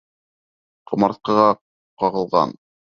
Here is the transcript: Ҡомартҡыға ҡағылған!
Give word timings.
Ҡомартҡыға 0.93 1.47
ҡағылған! 1.61 2.61